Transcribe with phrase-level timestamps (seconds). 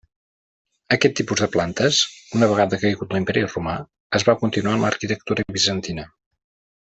[0.95, 1.99] Aquest tipus de plantes,
[2.39, 3.75] una vegada caigut l'imperi romà,
[4.21, 6.07] es va continuar en l'arquitectura bizantina.